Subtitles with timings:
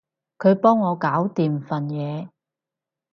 [0.39, 2.29] 佢幫我搞掂份嘢